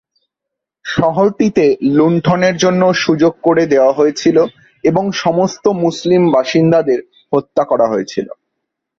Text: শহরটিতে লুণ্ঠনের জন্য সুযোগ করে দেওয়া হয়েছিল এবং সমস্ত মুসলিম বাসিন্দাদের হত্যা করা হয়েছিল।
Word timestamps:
শহরটিতে 0.85 1.65
লুণ্ঠনের 1.89 2.55
জন্য 2.57 2.81
সুযোগ 2.95 3.33
করে 3.43 3.63
দেওয়া 3.65 3.91
হয়েছিল 3.93 4.37
এবং 4.83 5.03
সমস্ত 5.15 5.65
মুসলিম 5.83 6.21
বাসিন্দাদের 6.31 6.99
হত্যা 7.33 7.63
করা 7.65 7.85
হয়েছিল। 7.87 8.27